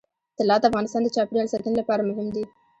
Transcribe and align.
طلا 0.37 0.55
د 0.59 0.63
افغانستان 0.69 1.01
د 1.03 1.09
چاپیریال 1.15 1.51
ساتنې 1.53 1.75
لپاره 1.81 2.07
مهم 2.09 2.27
دي. 2.35 2.43